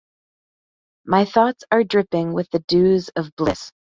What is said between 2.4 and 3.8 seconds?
the dews of bliss.